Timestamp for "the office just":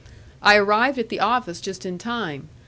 1.09-1.85